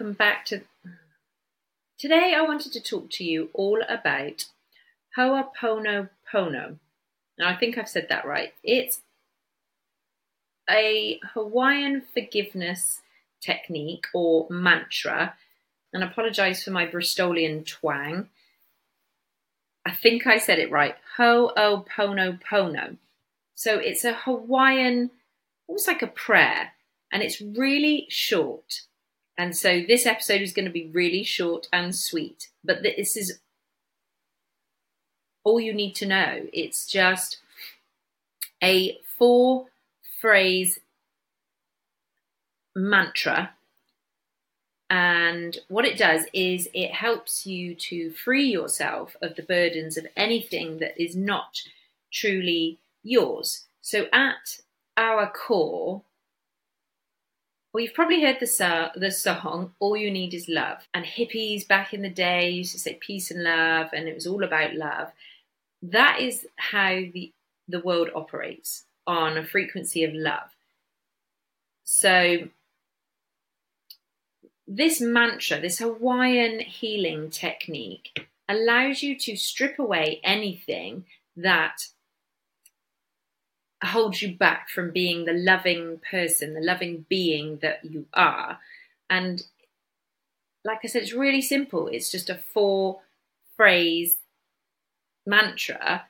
[0.00, 0.62] welcome back to.
[1.98, 4.46] Today, I wanted to talk to you all about
[5.18, 6.78] Ho'oponopono.
[7.38, 8.54] Now, I think I've said that right.
[8.64, 9.02] It's
[10.70, 13.02] a Hawaiian forgiveness
[13.42, 15.34] technique or mantra,
[15.92, 18.30] and apologize for my Bristolian twang.
[19.84, 20.94] I think I said it right.
[21.18, 22.96] Ho'oponopono.
[23.54, 25.10] So it's a Hawaiian,
[25.66, 26.72] almost like a prayer,
[27.12, 28.84] and it's really short.
[29.40, 33.38] And so this episode is going to be really short and sweet, but this is
[35.44, 36.46] all you need to know.
[36.52, 37.38] It's just
[38.62, 39.68] a four
[40.20, 40.80] phrase
[42.76, 43.52] mantra.
[44.90, 50.06] And what it does is it helps you to free yourself of the burdens of
[50.18, 51.62] anything that is not
[52.12, 53.64] truly yours.
[53.80, 54.58] So, at
[54.98, 56.02] our core,
[57.72, 60.88] well, you've probably heard the, the song, All You Need Is Love.
[60.92, 64.26] And hippies back in the day used to say peace and love, and it was
[64.26, 65.12] all about love.
[65.82, 67.32] That is how the,
[67.68, 70.50] the world operates on a frequency of love.
[71.84, 72.48] So,
[74.66, 81.04] this mantra, this Hawaiian healing technique, allows you to strip away anything
[81.36, 81.86] that
[83.82, 88.58] holds you back from being the loving person, the loving being that you are.
[89.08, 89.42] And
[90.64, 91.88] like I said, it's really simple.
[91.88, 93.00] It's just a four
[93.56, 94.16] phrase
[95.26, 96.04] mantra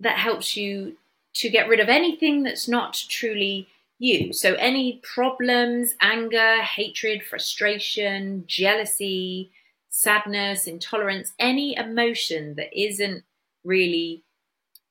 [0.00, 0.96] that helps you
[1.34, 4.32] to get rid of anything that's not truly you.
[4.32, 9.50] So, any problems, anger, hatred, frustration, jealousy,
[9.88, 13.24] sadness, intolerance, any emotion that isn't
[13.64, 14.22] really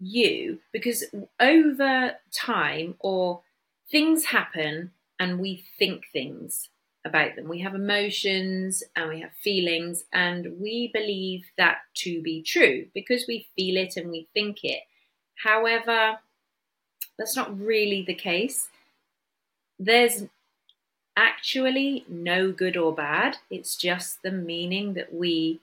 [0.00, 1.04] you because
[1.40, 3.42] over time or
[3.90, 6.68] things happen and we think things
[7.04, 7.48] about them.
[7.48, 13.26] We have emotions and we have feelings and we believe that to be true because
[13.28, 14.82] we feel it and we think it.
[15.42, 16.18] However,
[17.18, 18.70] that's not really the case.
[19.78, 20.24] There's
[21.16, 23.38] actually no good or bad.
[23.50, 25.60] It's just the meaning that we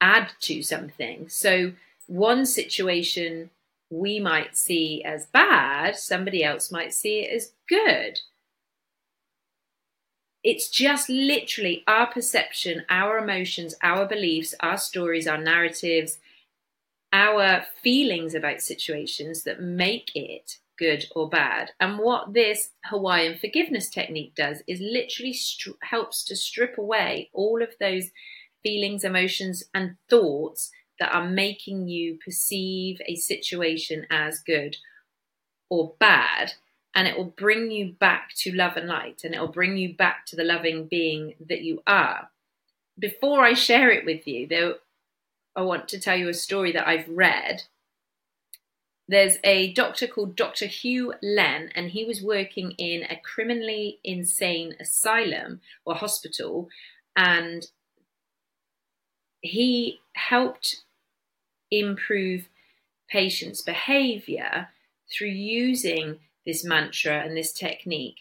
[0.00, 1.28] add to something.
[1.28, 1.72] So
[2.06, 3.50] one situation
[3.90, 8.20] we might see as bad, somebody else might see it as good.
[10.42, 16.18] It's just literally our perception, our emotions, our beliefs, our stories, our narratives,
[17.12, 21.70] our feelings about situations that make it good or bad.
[21.80, 25.34] And what this Hawaiian forgiveness technique does is literally
[25.82, 28.10] helps to strip away all of those
[28.62, 34.76] feelings, emotions, and thoughts that are making you perceive a situation as good
[35.68, 36.52] or bad.
[36.94, 39.94] And it will bring you back to love and light, and it will bring you
[39.94, 42.30] back to the loving being that you are.
[42.96, 44.76] Before I share it with you, though,
[45.56, 47.64] I want to tell you a story that I've read.
[49.08, 50.66] There's a doctor called Dr.
[50.66, 56.68] Hew Len, and he was working in a criminally insane asylum or hospital,
[57.16, 57.66] and
[59.44, 60.82] he helped
[61.70, 62.48] improve
[63.10, 64.68] patients' behavior
[65.12, 68.20] through using this mantra and this technique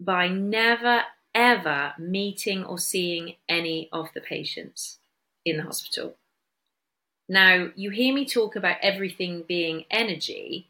[0.00, 1.02] by never
[1.34, 4.98] ever meeting or seeing any of the patients
[5.44, 6.16] in the hospital.
[7.28, 10.68] Now, you hear me talk about everything being energy.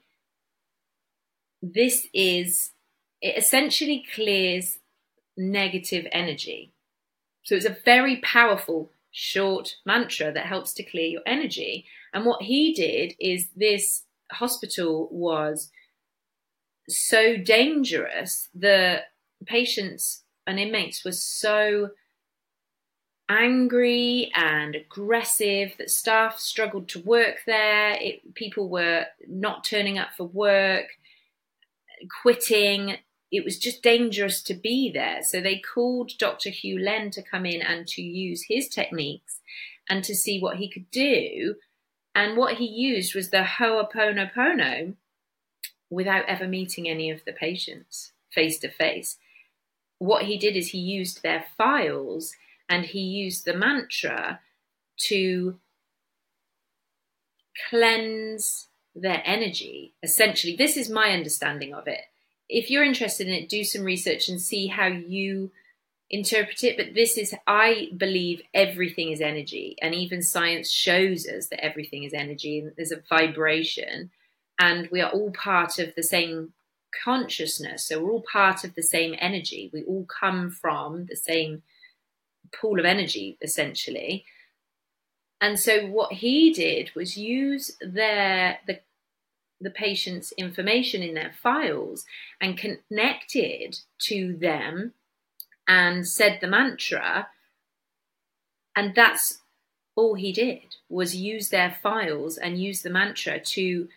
[1.63, 2.73] This is,
[3.23, 4.79] it essentially clears
[5.37, 6.73] negative energy.
[7.45, 11.87] So it's a very powerful short mantra that helps to clear your energy.
[12.13, 14.03] And what he did is this
[14.33, 15.71] hospital was
[16.89, 18.49] so dangerous.
[18.57, 19.03] The
[19.47, 21.91] patients and inmates were so
[23.29, 27.93] angry and aggressive that staff struggled to work there.
[28.01, 30.87] It, people were not turning up for work,
[32.21, 32.97] quitting
[33.35, 35.21] it was just dangerous to be there.
[35.23, 36.51] So they called Dr.
[36.51, 39.41] Hew Len to come in and to use his techniques
[39.89, 41.57] and to see what he could do.
[42.15, 44.95] And what he used was the Ho'oponopono
[45.91, 49.19] without ever meeting any of the patients face to face.
[49.99, 52.37] What he did is he used their files
[52.69, 54.41] and he used the mantra
[55.09, 55.59] to
[57.69, 59.93] cleanse their energy.
[60.05, 62.05] Essentially, this is my understanding of it
[62.49, 65.51] if you're interested in it, do some research and see how you
[66.11, 66.77] interpret it.
[66.77, 72.05] But this is, I believe, everything is energy, and even science shows us that everything
[72.05, 74.11] is energy, and there's a vibration,
[74.59, 76.53] and we are all part of the same
[77.05, 77.89] consciousness.
[77.89, 79.71] So we're all part of the same energy.
[79.73, 81.63] We all come from the same
[82.55, 84.25] pool of energy, essentially.
[85.41, 88.81] And so what he did was use their the
[89.61, 92.05] the patient's information in their files
[92.41, 94.93] and connected to them
[95.67, 97.29] and said the mantra.
[98.77, 99.41] And that's
[99.97, 103.89] all he did was use their files and use the mantra to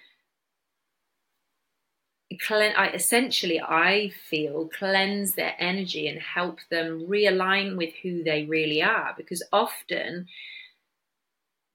[2.50, 8.82] I, essentially i feel cleanse their energy and help them realign with who they really
[8.82, 9.14] are.
[9.18, 10.28] Because often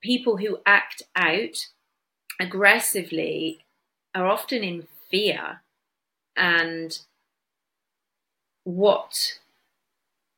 [0.02, 1.68] people who act out
[2.38, 3.64] aggressively
[4.14, 5.62] are often in fear
[6.36, 7.00] and
[8.64, 9.38] what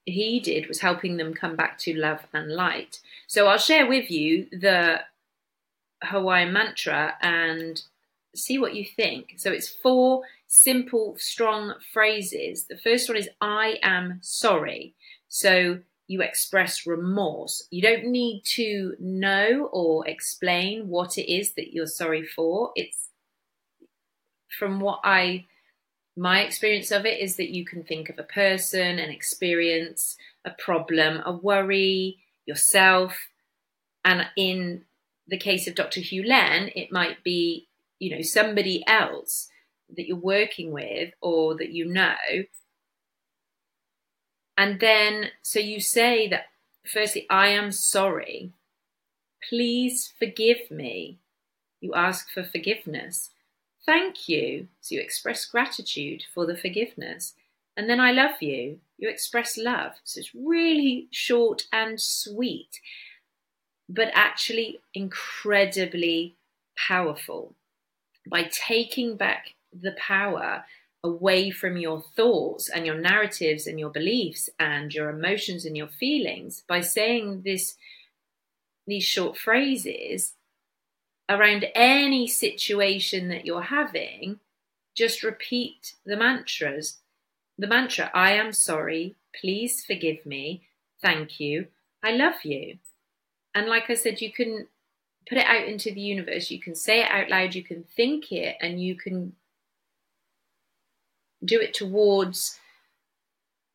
[0.04, 3.00] he did was helping them come back to love and light.
[3.26, 5.00] So I'll share with you the
[6.02, 7.82] Hawaiian mantra and
[8.34, 9.34] see what you think.
[9.36, 12.64] So it's four simple, strong phrases.
[12.64, 14.94] The first one is I am sorry.
[15.28, 17.66] So you express remorse.
[17.70, 22.72] You don't need to know or explain what it is that you're sorry for.
[22.76, 23.03] It's
[24.58, 25.46] from what I
[26.16, 30.50] my experience of it is that you can think of a person, an experience, a
[30.50, 33.16] problem, a worry, yourself.
[34.04, 34.84] And in
[35.26, 36.00] the case of Dr.
[36.00, 37.66] Hew Len, it might be,
[37.98, 39.48] you know, somebody else
[39.96, 42.14] that you're working with or that you know.
[44.56, 46.46] And then, so you say that,
[46.86, 48.52] firstly, I am sorry.
[49.48, 51.18] Please forgive me.
[51.80, 53.30] You ask for forgiveness.
[53.86, 54.68] Thank you.
[54.80, 57.34] So you express gratitude for the forgiveness.
[57.76, 58.78] And then I love you.
[58.98, 59.92] You express love.
[60.04, 62.80] So it's really short and sweet,
[63.88, 66.36] but actually incredibly
[66.76, 67.54] powerful.
[68.26, 70.64] By taking back the power
[71.02, 75.88] away from your thoughts and your narratives and your beliefs and your emotions and your
[75.88, 77.76] feelings, by saying this,
[78.86, 80.32] these short phrases,
[81.28, 84.40] around any situation that you're having,
[84.94, 86.98] just repeat the mantras.
[87.58, 90.62] The mantra, I am sorry, please forgive me,
[91.00, 91.68] thank you,
[92.02, 92.78] I love you.
[93.54, 94.66] And like I said, you can
[95.28, 98.32] put it out into the universe, you can say it out loud, you can think
[98.32, 99.34] it, and you can
[101.44, 102.58] do it towards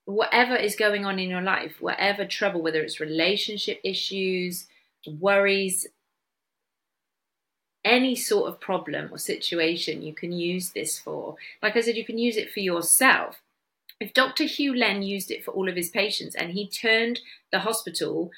[0.05, 4.67] whatever is going on in your life, whatever trouble, whether it's relationship issues,
[5.07, 5.87] worries,
[7.85, 11.35] any sort of problem or situation you can use this for.
[11.61, 13.41] Like I said, you can use it for yourself.
[13.99, 14.45] If Dr.
[14.45, 17.19] Hew Len used it for all of his patients and he turned
[17.51, 18.31] the hospital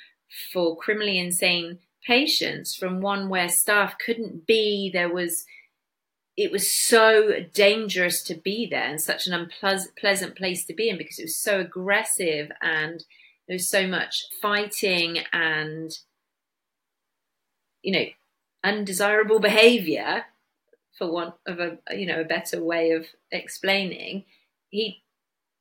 [0.51, 5.45] for criminally insane patients from one where staff couldn't be, there was
[6.37, 10.97] it was so dangerous to be there and such an unpleasant place to be in
[10.97, 13.03] because it was so aggressive and
[13.47, 15.99] there was so much fighting and
[17.83, 18.05] you know
[18.63, 20.25] undesirable behavior
[20.97, 24.25] for want of a you know a better way of explaining
[24.69, 25.03] he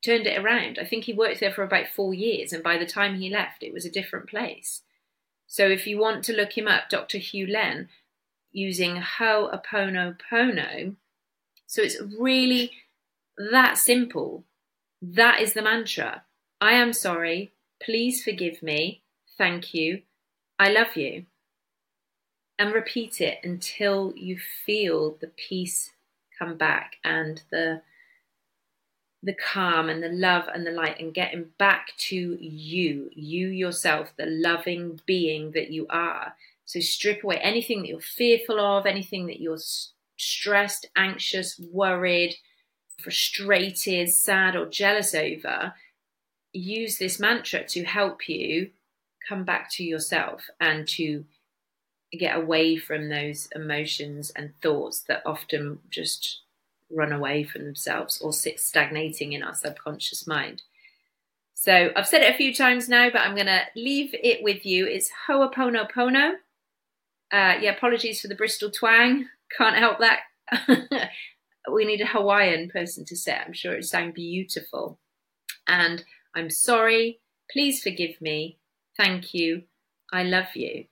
[0.03, 0.79] turned it around.
[0.81, 3.63] I think he worked there for about 4 years and by the time he left
[3.63, 4.83] it was a different place.
[5.47, 7.89] So if you want to look him up dr hew len
[8.53, 10.97] using ho'oponopono
[11.67, 12.73] so it's really
[13.37, 14.45] that simple.
[15.01, 16.25] That is the mantra.
[16.61, 17.53] I am sorry.
[17.83, 19.03] Please forgive me.
[19.39, 20.03] Thank you.
[20.59, 21.27] I love you
[22.61, 25.93] and repeat it until you feel the peace
[26.39, 27.81] come back and the
[29.23, 34.13] the calm and the love and the light and getting back to you, you yourself,
[34.17, 36.35] the loving being that you are.
[36.65, 39.59] So strip away anything that you're fearful of, anything that you're
[40.17, 42.37] stressed, anxious, worried,
[42.99, 45.75] frustrated, sad, or jealous over.
[46.53, 48.71] Use this mantra to help you
[49.27, 51.25] come back to yourself and to
[52.19, 56.41] get away from those emotions and thoughts that often just
[56.91, 60.63] run away from themselves or sit stagnating in our subconscious mind.
[61.55, 64.67] So I've said it a few times now, but I'm going to leave it with
[64.67, 64.87] you.
[64.87, 66.33] It's Ho'oponopono.
[67.33, 69.27] Uh, yeah, apologies for the Bristol twang.
[69.57, 70.21] Can't help that.
[71.73, 73.37] we need a Hawaiian person to say.
[73.37, 74.99] I'm sure it sound beautiful.
[75.69, 77.21] And I'm sorry.
[77.53, 78.59] Please forgive me.
[78.97, 79.65] Thank you.
[80.13, 80.87] I love you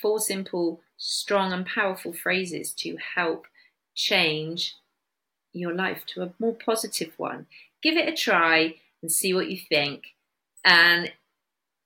[0.00, 3.46] four simple, strong, and powerful phrases to help
[3.94, 4.76] change
[5.52, 7.46] your life to a more positive one.
[7.82, 10.14] Give it a try and see what you think.
[10.64, 11.12] And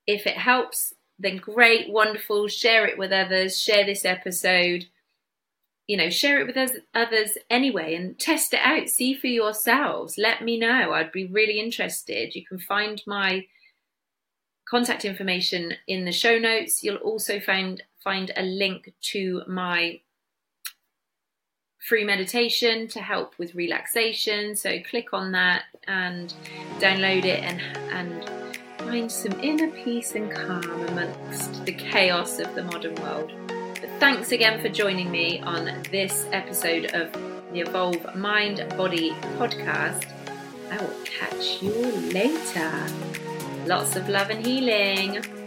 [0.07, 2.49] if it helps, then great, wonderful.
[2.49, 3.61] Share it with others.
[3.61, 4.87] Share this episode.
[5.90, 8.88] you know, share it with others anyway and test it out.
[8.88, 10.17] See for yourselves.
[10.17, 10.93] Let me know.
[10.93, 12.37] I'd be really interested.
[12.37, 13.47] You can find my
[14.69, 16.85] contact information in the show notes.
[16.85, 20.00] You'll also find find a link to my
[21.78, 24.54] free meditation to help with relaxation.
[24.54, 26.33] So click on that and
[26.78, 28.30] download it and and
[28.78, 33.33] find some inner peace and calm amongst the chaos of the modern world.
[33.49, 37.12] But thanks again for joining me on this episode of
[37.52, 40.07] the Evolve Mind Body podcast.
[40.71, 41.73] I will catch you
[42.12, 42.71] later.
[43.66, 45.39] Lots of love and healing.